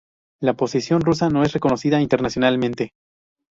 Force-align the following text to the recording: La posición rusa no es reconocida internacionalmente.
La 0.41 0.55
posición 0.55 1.01
rusa 1.01 1.29
no 1.29 1.43
es 1.43 1.53
reconocida 1.53 2.01
internacionalmente. 2.01 2.93